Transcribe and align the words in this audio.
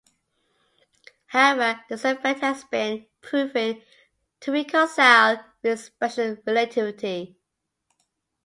However, 1.27 1.85
this 1.87 2.05
effect 2.05 2.39
has 2.39 2.63
been 2.63 3.05
proven 3.21 3.83
to 4.39 4.51
reconcile 4.51 5.45
with 5.61 5.79
Special 5.79 6.37
Relativity. 6.43 7.37